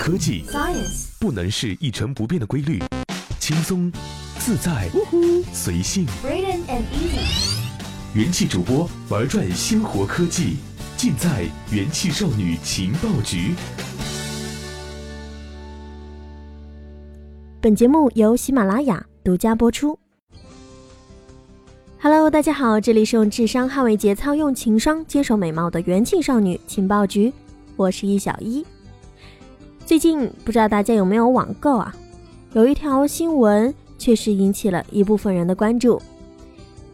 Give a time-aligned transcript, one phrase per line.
[0.00, 2.82] 科技 Science，不能是一成不变的规律，
[3.38, 3.92] 轻松、
[4.38, 4.88] 自在、
[5.52, 6.06] 随性。
[6.24, 7.58] Braden and Easy，
[8.14, 10.56] 元气主播玩转鲜活科技，
[10.96, 13.54] 尽在元气少女情报局。
[17.60, 19.98] 本节目由喜马拉雅独家播出。
[22.00, 27.30] Hello，大家好，这里是用智商捍卫节操、用情商坚守美貌的元气少女情报局，
[27.76, 28.64] 我是易小一。
[29.90, 31.92] 最近不知道大家有没有网购啊？
[32.52, 36.00] 有一条新闻确实引起了一部分人的关注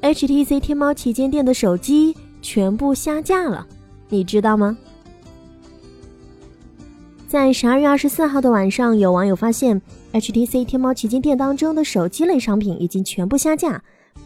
[0.00, 3.66] ：HTC 天猫旗舰店的手机全部下架了，
[4.08, 4.78] 你知道吗？
[7.28, 9.78] 在十二月二十四号的晚上，有网友发现
[10.14, 13.82] HTC 天猫旗舰店当中的手机类商品已经全部下架，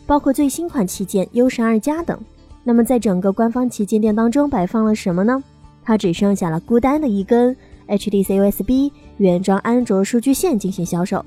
[0.06, 2.16] 包括最新款旗舰 U 十二加等。
[2.62, 5.42] 那么，在整个官方旗舰店当中摆放了什么呢？
[5.82, 7.56] 它只剩下了孤单的一根
[7.90, 11.24] HTC USB 原装安卓数据线进行销售，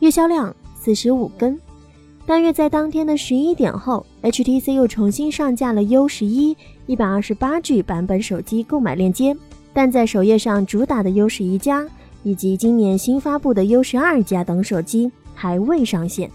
[0.00, 1.58] 月销量四十五根。
[2.24, 9.36] 但约在当天的十一点后，HTC 又重新上架了 U 十一一百二十八 G 版本手机购买链接。
[9.72, 11.84] 但在首页上主打的 U 十一加
[12.22, 16.30] 以及今年新发布的 U 十二加等手机还未上线。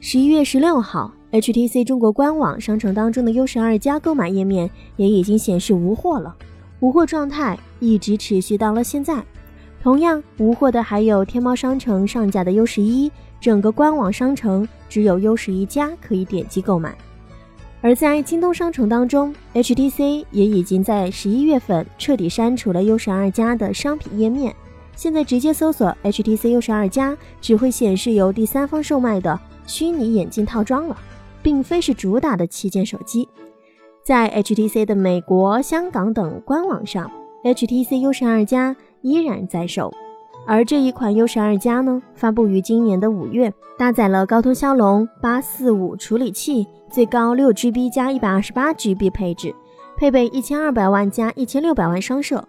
[0.00, 6.34] 十一月十六号，HTC 中国官网商城当中的 U 十二加购买页面也已经显示无货了，
[6.80, 9.22] 无货状态一直持续到了现在。
[9.82, 16.94] 同样无货的还有天猫商城上架的 U 十一，整个官网商城只有 U 十一加可以点击购买。
[17.80, 24.54] 而在京东商城当中，HTC 也已经在十一月份彻底删除了 U 十二加的商品页面，
[24.94, 30.98] 现在直接搜索 HTC U 十二加，只会显示由第三方售卖的虚拟眼镜套装了，
[31.42, 33.26] 并非是主打的旗舰手机。
[34.02, 37.10] 在 HTC 的美国、香港等官网上
[37.44, 39.92] ，HTC U 十二加依然在售。
[40.46, 49.54] 而这一款 U 十二加呢，发布于今年的五月，搭载了高通骁龙八四五处理器，最高六 GB 加一百二十八 GB 配置，
[49.96, 52.42] 配备一千二百万加一千六百万双摄。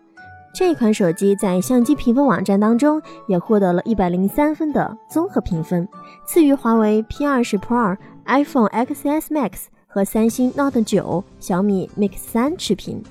[0.53, 5.87] 这款手机在相机评分网站当中也获得了一百零三分的综合评分，
[6.25, 13.01] 次于华为 P 二十 Pro、iPhone XS Max 和三星 Note 九、小米 Mix 三持平。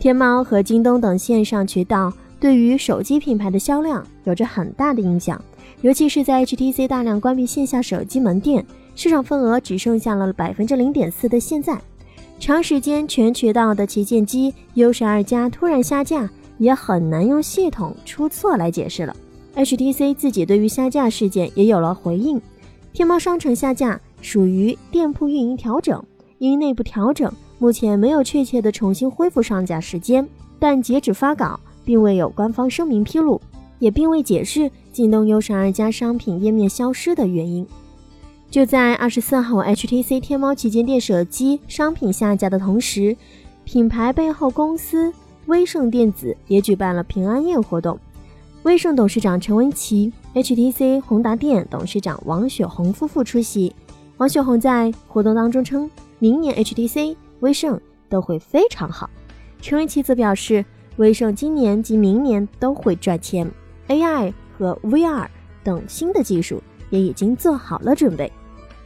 [0.00, 2.12] 天猫和京东等线上渠道。
[2.38, 5.42] 对于手机品牌的销量有着很大的影响，
[5.80, 8.64] 尤其是在 HTC 大量关闭线下手机门店，
[8.94, 11.80] 市场份额只剩下了百分之零点四的现在，
[12.38, 19.16] 长时间全渠道的旗舰机 U 十二加突然下架，也很难用系统出错来解释了。
[19.54, 22.38] HTC 自己对于下架事件也有了回应，
[22.92, 26.04] 天猫商城下架属于店铺运营调整，
[26.38, 31.58] 因内部调整，目前没有确切的重新恢复上架时间，但截止发稿。
[31.86, 33.40] 并未有官方声明披露，
[33.78, 37.64] 也并未解释京东优十二加商品页面消失的原因。
[38.50, 43.16] 就在二十四号，HTC 天猫旗舰店手机商品下架的同时，
[43.62, 45.12] 品牌背后公司
[45.46, 47.96] 威盛电子也举办了平安夜活动。
[48.64, 53.72] 威盛董事长陈文琪、HTC 宏达电董事长王雪红夫妇出席。
[54.16, 59.08] 王雪红在活动当中称，明年 HTC、威盛都会非常好。
[59.60, 60.64] 陈文琪则表示。
[60.96, 63.50] 威盛今年及明年都会赚钱
[63.88, 65.26] ，AI 和 VR
[65.62, 68.32] 等新的技术也已经做好了准备。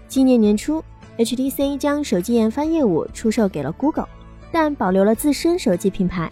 [0.08, 0.82] 今年年初
[1.18, 4.08] ，HTC 将手机研发业务出售给了 Google，
[4.50, 6.30] 但保留了自身手机品牌。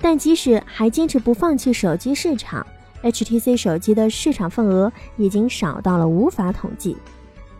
[0.00, 2.66] 但即使还坚持不放弃手机市场
[3.02, 6.96] ，HTC 手机的市场份额已经少到了无法统计。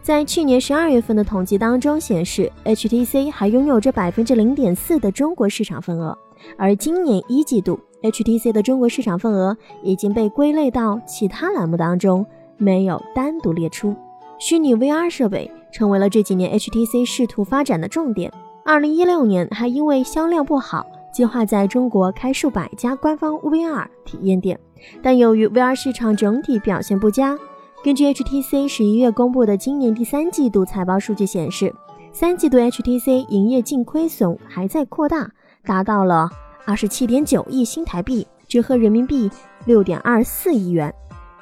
[0.02, 6.16] 在去年十二月份的统计当中显示，HTC 还拥有着百分之零点四的中国市场份额。
[6.56, 12.24] 而今年一季度，HTC 的中国市场份额已经被归类到其他栏目当中，
[12.56, 13.94] 没有单独列出。
[14.38, 18.32] 虚拟 VR 设备成为了这几年 HTC 试图发展的重点。
[18.64, 24.58] 二零一六年还因为销量不好，计划在中国开数百家官方 VR 体验店，
[25.02, 27.38] 但由于 VR 市场整体表现不佳。
[27.82, 31.74] 根据 HTC 十一月公布的今年第三季度财报数据显示，
[32.12, 35.30] 三季度 HTC 营业净亏损还在扩大。
[35.64, 36.28] 达到了
[36.66, 39.30] 二十七点九亿新台币，折合人民币
[39.64, 40.94] 六点二四亿元。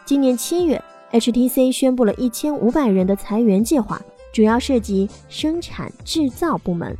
[0.04, 0.80] 今年七月
[1.10, 4.00] ，HTC 宣布了一千五百人的裁员计划，
[4.32, 6.96] 主要涉及生产制造部门。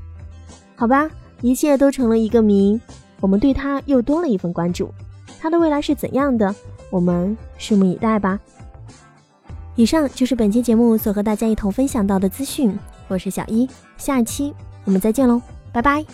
[0.74, 1.08] 好吧，
[1.42, 2.80] 一切都成了一个谜，
[3.20, 4.92] 我们对它又多了一份关注。
[5.38, 6.52] 它的未来是怎样的？
[6.90, 8.40] 我们拭目以待吧。
[9.78, 12.76] 以上就是本期节目所和大家一同分享到的资讯，
[13.06, 14.52] 我是小一，下期
[14.84, 15.40] 我们再见喽，
[15.72, 16.04] 拜拜。